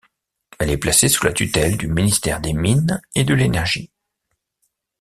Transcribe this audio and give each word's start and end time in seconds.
Elle 0.59 0.71
est 0.71 0.79
placée 0.79 1.09
sous 1.09 1.25
la 1.27 1.31
tutelle 1.31 1.77
du 1.77 1.85
Ministère 1.85 2.41
des 2.41 2.53
mines 2.53 2.99
et 3.13 3.23
de 3.23 3.35
l'énergie. 3.35 3.91